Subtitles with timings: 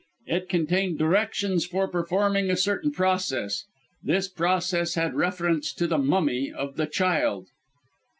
[0.25, 3.65] It contained directions for performing a certain process.
[4.01, 7.49] This process had reference to the mummy of the child."